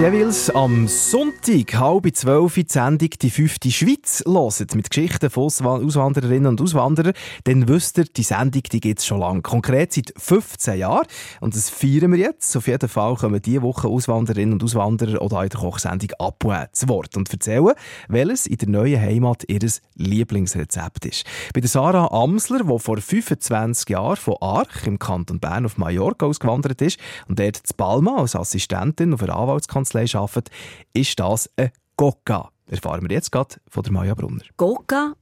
Ihr 0.00 0.12
jeweils 0.12 0.50
am 0.50 0.88
Sonntag, 0.88 1.78
halb 1.78 2.16
zwölf, 2.16 2.54
die 2.54 2.66
Sendung 2.68 3.10
«Die 3.10 3.30
fünfte 3.30 3.70
Schweiz» 3.70 4.24
hört, 4.26 4.74
mit 4.74 4.90
Geschichten 4.90 5.30
von 5.30 5.44
Auswandererinnen 5.46 6.48
und 6.48 6.60
Auswanderern, 6.60 7.12
dann 7.44 7.68
wisst 7.68 7.98
ihr, 7.98 8.04
die 8.04 8.24
Sendung 8.24 8.62
die 8.64 8.80
gibt 8.80 8.98
es 8.98 9.06
schon 9.06 9.20
lange. 9.20 9.42
Konkret 9.42 9.92
seit 9.92 10.12
15 10.16 10.78
Jahren. 10.80 11.06
Und 11.40 11.54
das 11.54 11.70
feiern 11.70 12.10
wir 12.10 12.18
jetzt. 12.18 12.56
Auf 12.56 12.66
jeden 12.66 12.88
Fall 12.88 13.14
kommen 13.14 13.40
diese 13.40 13.62
Woche 13.62 13.86
Auswandererinnen 13.86 14.54
und 14.54 14.64
Auswanderer 14.64 15.22
oder 15.22 15.44
in 15.44 15.50
der 15.50 15.60
Kochsendung 15.60 16.10
ab 16.18 16.44
zu 16.72 16.88
Wort 16.88 17.16
und 17.16 17.32
erzählen, 17.32 17.72
welches 18.08 18.48
in 18.48 18.58
der 18.58 18.68
neuen 18.68 19.00
Heimat 19.00 19.44
ihr 19.46 19.60
Lieblingsrezept 19.94 21.06
ist. 21.06 21.24
Bei 21.54 21.60
der 21.60 21.70
Sarah 21.70 22.10
Amsler, 22.10 22.64
die 22.64 22.78
vor 22.80 22.96
25 22.96 23.90
Jahren 23.90 24.16
von 24.16 24.34
Arch 24.40 24.86
im 24.86 24.98
Kanton 24.98 25.38
Bern 25.38 25.66
auf 25.66 25.78
Mallorca 25.78 26.26
ausgewandert 26.26 26.82
ist 26.82 26.98
und 27.28 27.38
dort 27.38 27.58
zu 27.58 27.74
Palma 27.74 28.16
als 28.16 28.34
Assistentin 28.34 29.14
auf 29.14 29.22
einer 29.22 29.36
Anwalts 29.36 29.68
Anwaltskanzlei 29.84 30.18
arbeitet, 30.18 30.50
ist 30.92 31.18
das 31.18 31.50
ein 31.56 31.70
Gokka. 31.96 32.50
Erfahren 32.66 33.02
wir 33.02 33.14
jetzt 33.14 33.30
gerade 33.30 33.56
von 33.68 33.82
der 33.82 33.92
Maja 33.92 34.14
Brunner. 34.14 34.44
Gokka 34.56 35.14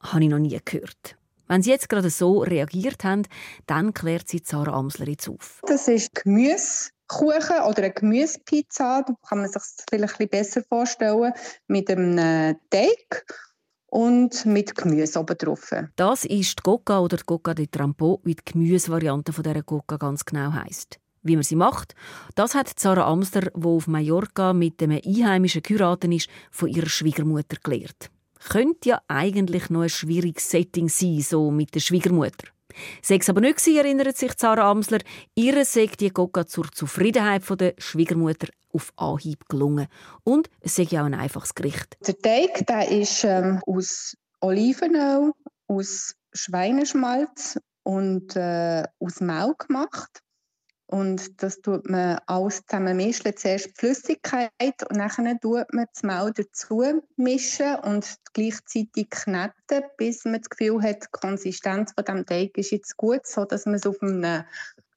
habe 0.00 0.24
ich 0.24 0.30
noch 0.30 0.38
nie 0.38 0.58
gehört. 0.64 1.16
Wenn 1.48 1.62
Sie 1.62 1.70
jetzt 1.70 1.88
gerade 1.88 2.10
so 2.10 2.40
reagiert 2.40 3.04
haben, 3.04 3.22
dann 3.66 3.92
klärt 3.92 4.28
sie 4.28 4.40
Sarah 4.44 4.72
Amsler 4.72 5.08
jetzt 5.08 5.28
auf. 5.28 5.60
Das 5.66 5.88
ist 5.88 6.14
Gemüsekuchen 6.14 7.60
oder 7.68 7.82
eine 7.82 7.92
Gemüsepizza. 7.92 9.02
Da 9.02 9.14
kann 9.28 9.38
man 9.38 9.48
sich 9.48 9.54
das 9.54 9.76
vielleicht 9.90 10.14
ein 10.14 10.28
bisschen 10.28 10.30
besser 10.30 10.62
vorstellen. 10.68 11.32
Mit 11.66 11.90
einem 11.90 12.56
Teig 12.70 13.26
und 13.86 14.46
mit 14.46 14.74
Gemüse 14.74 15.20
oben 15.20 15.36
drauf. 15.36 15.70
Das 15.96 16.24
ist 16.24 16.58
die 16.58 16.62
Gokka 16.62 17.00
oder 17.00 17.18
die 17.18 17.24
Gokka 17.26 17.52
de 17.52 17.66
Trampo, 17.66 18.20
wie 18.24 18.34
die 18.34 18.44
Gemüsevariante 18.44 19.32
von 19.32 19.44
dieser 19.44 19.62
Gokka 19.62 19.98
ganz 19.98 20.24
genau 20.24 20.52
heisst. 20.52 21.01
Wie 21.22 21.36
man 21.36 21.44
sie 21.44 21.56
macht, 21.56 21.94
das 22.34 22.54
hat 22.54 22.78
Sarah 22.78 23.06
Amster, 23.06 23.52
die 23.54 23.64
auf 23.64 23.86
Mallorca 23.86 24.52
mit 24.52 24.82
einem 24.82 25.00
Einheimischen 25.04 25.62
geheiratet 25.62 26.12
ist, 26.12 26.28
von 26.50 26.68
ihrer 26.68 26.88
Schwiegermutter 26.88 27.56
gelernt. 27.62 28.10
Könnte 28.48 28.88
ja 28.88 29.02
eigentlich 29.06 29.70
noch 29.70 29.82
ein 29.82 29.88
schwieriges 29.88 30.50
Setting 30.50 30.88
sein, 30.88 31.20
so 31.20 31.50
mit 31.50 31.74
der 31.74 31.80
Schwiegermutter. 31.80 32.48
Sechs 33.02 33.28
aber 33.28 33.40
nicht 33.40 33.58
gewesen, 33.58 33.76
erinnert 33.76 34.16
sich 34.16 34.32
Sarah 34.36 34.70
Amsler. 34.70 34.98
Ihre 35.34 35.64
sagt 35.64 36.00
die 36.00 36.10
Gokka 36.10 36.46
zur 36.46 36.70
Zufriedenheit 36.72 37.42
der 37.60 37.74
Schwiegermutter 37.78 38.48
auf 38.72 38.92
Anhieb 38.96 39.48
gelungen. 39.48 39.86
Und 40.24 40.48
es 40.60 40.76
ja 40.76 41.02
auch 41.02 41.06
ein 41.06 41.14
einfaches 41.14 41.54
Gericht. 41.54 41.96
Der 42.06 42.18
Teig 42.18 42.66
der 42.66 42.88
ist 42.90 43.24
ähm, 43.24 43.60
aus 43.66 44.16
Olivenöl, 44.40 45.32
aus 45.68 46.14
Schweineschmalz 46.32 47.58
und 47.82 48.34
äh, 48.36 48.84
aus 48.98 49.20
Mehl 49.20 49.54
gemacht. 49.58 50.22
Und 50.92 51.42
das 51.42 51.62
tut 51.62 51.88
man 51.88 52.18
alles 52.26 52.66
zusammen 52.66 52.98
mischen. 52.98 53.34
Zuerst 53.34 53.68
die 53.68 53.72
Flüssigkeit 53.78 54.50
und 54.90 54.98
dann 54.98 55.40
tut 55.40 55.72
man 55.72 55.86
das 55.90 56.02
Mehl 56.02 56.32
dazu 56.36 56.84
mischen 57.16 57.76
und 57.76 58.06
gleichzeitig 58.34 59.08
kneten, 59.08 59.84
bis 59.96 60.26
man 60.26 60.42
das 60.42 60.50
Gefühl 60.50 60.82
hat, 60.82 61.04
die 61.04 61.08
Konsistenz 61.12 61.92
von 61.94 62.04
dem 62.04 62.26
Teig 62.26 62.58
ist 62.58 62.72
jetzt 62.72 62.98
gut, 62.98 63.26
sodass 63.26 63.64
man 63.64 63.76
es 63.76 63.86
auf 63.86 64.02
einem 64.02 64.44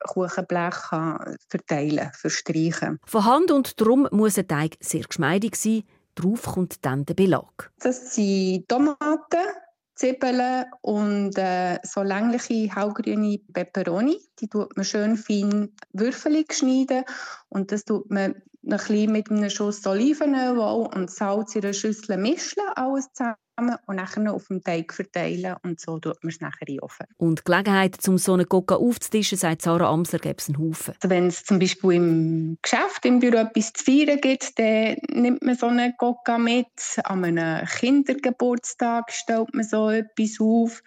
Kuchenblech 0.00 0.74
kann 0.74 1.36
verteilen, 1.48 2.10
verstreichen. 2.12 2.98
Von 3.06 3.24
Hand 3.24 3.52
und 3.52 3.80
drum 3.80 4.08
muss 4.10 4.34
der 4.34 4.48
Teig 4.48 4.76
sehr 4.80 5.04
geschmeidig 5.04 5.54
sein. 5.54 5.84
Darauf 6.16 6.42
kommt 6.42 6.84
dann 6.84 7.06
der 7.06 7.14
Belag. 7.14 7.70
Das 7.78 8.16
sind 8.16 8.68
Tomaten, 8.68 9.46
Zwiebeln 9.94 10.64
und 10.82 11.38
äh, 11.38 11.78
so 11.82 12.02
längliche 12.02 12.74
hellgrüne 12.74 13.38
Peperoni. 13.52 14.18
Die 14.40 14.48
tut 14.48 14.76
man 14.76 14.84
schön 14.84 15.16
fein 15.16 15.72
würfelig 15.92 16.52
schneiden 16.52 17.04
und 17.48 17.70
das 17.70 17.84
tut 17.84 18.10
man 18.10 18.34
ein 18.34 18.42
bisschen 18.62 19.12
mit 19.12 19.30
einem 19.30 19.50
Schuss 19.50 19.86
Olivenöl 19.86 20.58
und 20.58 21.10
Salz 21.10 21.54
in 21.54 21.64
einer 21.64 21.72
Schüssel 21.72 22.16
mischen, 22.16 22.62
alles 22.74 23.12
zusammen 23.12 23.36
und 23.56 23.96
nachher 23.96 24.32
auf 24.32 24.48
dem 24.48 24.62
Teig 24.62 24.92
verteilen 24.92 25.56
und 25.62 25.80
so 25.80 25.98
tut 25.98 26.22
man 26.22 26.30
es 26.30 26.40
nachher 26.40 26.66
in 26.66 26.74
den 26.74 26.80
Ofen. 26.80 27.06
Und 27.16 27.44
Gelegenheit, 27.44 27.96
um 28.08 28.18
so 28.18 28.34
einen 28.34 28.48
Coca 28.48 28.76
aufzutischen, 28.76 29.38
sagt 29.38 29.62
Sarah 29.62 29.90
Amsler, 29.90 30.18
gäbe 30.18 30.36
es 30.38 30.48
einen 30.48 30.58
Haufen. 30.58 30.94
Also 30.94 31.10
wenn 31.10 31.28
es 31.28 31.44
zum 31.44 31.58
Beispiel 31.58 31.92
im 31.92 32.58
Geschäft, 32.62 33.04
im 33.04 33.20
Büro 33.20 33.36
etwas 33.36 33.72
zu 33.72 33.84
feiern 33.84 34.20
gibt, 34.20 34.58
dann 34.58 34.96
nimmt 35.08 35.42
man 35.42 35.56
so 35.56 35.66
einen 35.66 35.96
Coca 35.96 36.38
mit. 36.38 36.66
An 37.04 37.24
einem 37.24 37.66
Kindergeburtstag 37.66 39.12
stellt 39.12 39.54
man 39.54 39.64
so 39.64 39.90
etwas 39.90 40.40
auf. 40.40 40.82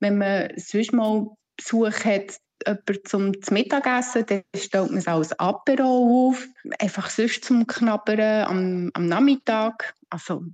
Wenn 0.00 0.18
man 0.18 0.50
sonst 0.56 0.92
mal 0.92 1.28
Besuch 1.56 2.04
hat, 2.04 2.38
jemand 2.66 3.08
zum 3.08 3.32
Mittagessen, 3.50 4.26
dann 4.26 4.42
stellt 4.56 4.90
man 4.90 4.98
es 4.98 5.08
als 5.08 5.38
Apero 5.38 6.28
auf. 6.30 6.46
Einfach 6.78 7.10
sonst 7.10 7.44
zum 7.44 7.66
Knabbern 7.66 8.44
am, 8.44 8.90
am 8.94 9.06
Nachmittag. 9.06 9.94
Also 10.10 10.44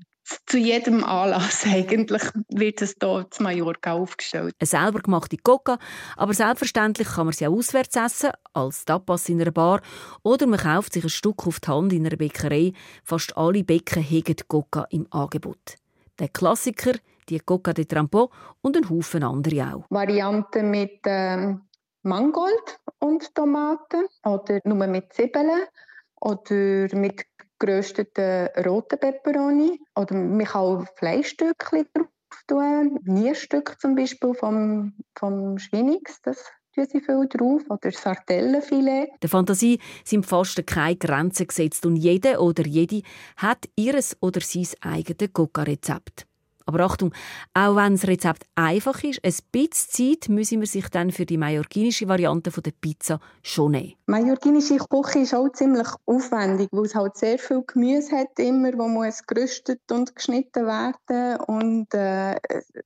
zu 0.46 0.58
jedem 0.58 1.04
Anlass 1.04 1.64
eigentlich 1.66 2.22
wird 2.48 2.82
es 2.82 2.96
hier 3.00 3.26
zu 3.30 3.42
Mallorca 3.42 3.92
aufgestellt. 3.92 4.54
Eine 4.58 4.66
selber 4.66 5.00
gemachte 5.00 5.36
Coca, 5.36 5.78
aber 6.16 6.34
selbstverständlich 6.34 7.08
kann 7.08 7.26
man 7.26 7.32
sie 7.32 7.46
auch 7.46 7.52
auswärts 7.52 7.96
essen, 7.96 8.30
als 8.52 8.84
Tapas 8.84 9.28
in 9.28 9.40
einer 9.40 9.50
Bar 9.50 9.80
oder 10.22 10.46
man 10.46 10.58
kauft 10.58 10.94
sich 10.94 11.04
ein 11.04 11.10
Stück 11.10 11.46
auf 11.46 11.60
die 11.60 11.68
Hand 11.68 11.92
in 11.92 12.06
einer 12.06 12.16
Bäckerei. 12.16 12.72
Fast 13.04 13.36
alle 13.36 13.64
Bäcken 13.64 14.02
hegen 14.02 14.36
Coca 14.48 14.86
im 14.90 15.06
Angebot. 15.10 15.76
Der 16.18 16.28
Klassiker, 16.28 16.92
die 17.28 17.40
Coca 17.40 17.72
de 17.72 17.84
Trampo 17.84 18.30
und 18.62 18.76
ein 18.76 18.88
Haufen 18.88 19.24
andere 19.24 19.74
auch. 19.74 19.84
Varianten 19.90 20.70
mit 20.70 21.00
ähm, 21.04 21.62
Mangold 22.02 22.80
und 22.98 23.34
Tomaten 23.34 24.06
oder 24.24 24.60
nur 24.64 24.86
mit 24.86 25.12
Zwiebeln 25.12 25.64
oder 26.20 26.96
mit 26.96 27.24
gerösteten 27.58 28.48
roten 28.64 28.98
Peperoni. 28.98 29.80
Oder 29.96 30.14
man 30.14 30.44
kann 30.44 30.60
auch 30.60 30.86
Fleischstückchen 30.96 31.86
drauf 31.94 32.08
tun. 32.46 32.98
Nierstück 33.04 33.76
zum 33.80 33.94
Beispiel 33.94 34.34
vom, 34.34 34.94
vom 35.16 35.58
Schwinix, 35.58 36.20
das 36.22 36.44
tun 36.74 36.86
sie 36.90 37.00
viel 37.00 37.28
drauf. 37.28 37.62
Oder 37.68 37.92
Sardellenfilet. 37.92 39.08
Der 39.22 39.30
Fantasie 39.30 39.78
sind 40.04 40.26
fast 40.26 40.66
keine 40.66 40.96
Grenzen 40.96 41.46
gesetzt 41.46 41.86
und 41.86 41.96
jeder 41.96 42.40
oder 42.40 42.66
jede 42.66 43.02
hat 43.36 43.68
ihres 43.76 44.16
oder 44.20 44.40
sein 44.40 44.66
eigenes 44.80 45.32
Coca-Rezept. 45.32 46.26
Aber 46.66 46.80
Achtung, 46.80 47.12
auch 47.52 47.76
wenn 47.76 47.94
das 47.94 48.06
Rezept 48.06 48.46
einfach 48.54 49.02
ist, 49.04 49.20
ein 49.22 49.34
bisschen 49.52 50.20
Zeit 50.20 50.28
müssen 50.28 50.60
wir 50.60 50.66
sich 50.66 50.88
dann 50.88 51.10
für 51.10 51.26
die 51.26 51.36
mallorquinische 51.36 52.08
Variante 52.08 52.50
der 52.50 52.72
Pizza 52.72 53.20
schon 53.42 53.72
nehmen. 53.72 53.94
Mallorquinische 54.06 54.78
Küche 54.78 55.20
ist 55.20 55.34
auch 55.34 55.50
ziemlich 55.52 55.88
aufwendig, 56.06 56.68
weil 56.72 56.86
es 56.86 56.94
halt 56.94 57.16
sehr 57.16 57.38
viel 57.38 57.62
Gemüse 57.66 58.16
hat, 58.16 58.38
immer, 58.38 58.72
wo 58.78 58.88
muss 58.88 59.26
gerüstet 59.26 59.80
und 59.90 60.14
geschnitten 60.16 60.66
werden 60.66 61.40
und 61.46 61.92
äh, 61.92 62.36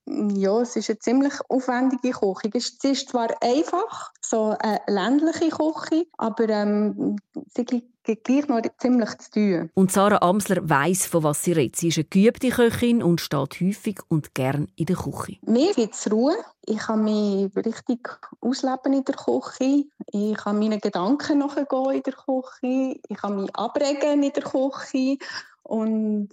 ja, 0.05 0.61
es 0.61 0.75
ist 0.75 0.89
eine 0.89 0.99
ziemlich 0.99 1.33
aufwendige 1.47 2.11
Küche. 2.11 2.51
Es 2.53 2.77
ist 2.83 3.09
zwar 3.09 3.29
einfach, 3.41 4.11
so 4.21 4.55
eine 4.59 4.81
ländliche 4.87 5.49
Küche, 5.49 6.05
aber 6.17 6.49
ähm, 6.49 7.15
sie 7.55 7.65
gibt 7.65 7.98
gleich 8.15 8.47
noch 8.47 8.61
ziemlich 8.77 9.17
zu 9.17 9.31
tun. 9.31 9.69
Und 9.73 9.91
Sarah 9.91 10.21
Amsler 10.21 10.69
weiss, 10.69 11.05
von 11.05 11.23
was 11.23 11.43
sie 11.43 11.53
redet. 11.53 11.75
Sie 11.75 11.89
ist 11.89 11.97
eine 11.97 12.05
geübte 12.05 12.49
Köchin 12.49 13.03
und 13.03 13.21
steht 13.21 13.61
häufig 13.61 13.99
und 14.07 14.33
gern 14.33 14.67
in 14.75 14.85
der 14.85 14.95
Küche. 14.95 15.37
Mir 15.45 15.73
gibt 15.73 15.93
es 15.93 16.11
Ruhe. 16.11 16.35
Ich 16.65 16.77
kann 16.77 17.03
mich 17.03 17.55
richtig 17.55 18.09
ausleben 18.41 18.93
in 18.93 19.05
der 19.05 19.15
Küche. 19.15 19.85
Ich 20.11 20.37
kann 20.37 20.59
meinen 20.59 20.79
Gedanken 20.79 21.39
nachgehen 21.39 21.91
in 21.93 22.03
der 22.03 22.13
Küche. 22.13 22.99
Ich 23.07 23.17
kann 23.17 23.41
mich 23.41 23.55
abregen 23.55 24.23
in 24.23 24.33
der 24.33 24.43
Küche. 24.43 25.17
Und 25.63 26.29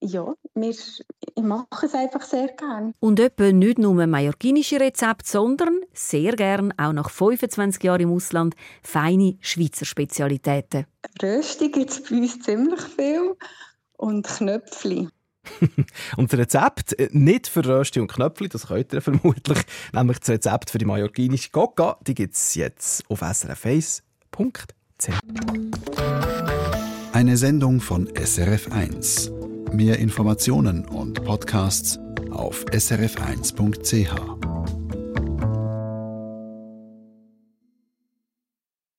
ja, 0.00 0.34
wir, 0.54 0.70
ich 0.70 1.42
mache 1.42 1.86
es 1.86 1.94
einfach 1.94 2.20
sehr 2.22 2.48
gerne. 2.48 2.92
Und 3.00 3.18
etwa 3.18 3.50
nicht 3.50 3.78
nur 3.78 4.06
mallorquinische 4.06 4.78
Rezepte, 4.78 5.26
sondern 5.26 5.80
sehr 5.94 6.36
gern 6.36 6.74
auch 6.76 6.92
nach 6.92 7.08
25 7.08 7.82
Jahren 7.82 8.02
im 8.02 8.12
Ausland 8.12 8.54
feine 8.82 9.38
Schweizer 9.40 9.86
Spezialitäten. 9.86 10.86
Rösti 11.22 11.70
gibt 11.70 11.90
es 11.90 12.02
bei 12.02 12.16
uns 12.16 12.40
ziemlich 12.40 12.80
viel 12.82 13.36
und 13.96 14.26
Knöpfli. 14.26 15.08
und 16.16 16.32
das 16.32 16.38
Rezept 16.38 16.98
äh, 16.98 17.08
nicht 17.12 17.46
für 17.48 17.64
Rösti 17.64 18.00
und 18.00 18.10
Knöpfli, 18.10 18.48
das 18.48 18.66
könnt 18.68 18.92
ihr 18.92 19.00
vermutlich, 19.02 19.58
nämlich 19.92 20.18
das 20.18 20.30
Rezept 20.30 20.70
für 20.70 20.78
die 20.78 20.84
mallorquinische 20.84 21.50
Coca, 21.50 21.98
die 22.06 22.14
gibt 22.14 22.34
es 22.34 22.54
jetzt 22.54 23.04
auf 23.08 23.22
srf1.ch. 23.22 24.02
Eine 27.12 27.36
Sendung 27.36 27.80
von 27.80 28.08
SRF1. 28.08 29.72
Mehr 29.72 29.98
Informationen 29.98 30.84
und 30.84 31.24
Podcasts 31.24 31.98
auf 32.30 32.64
srf1.ch. 32.66 34.47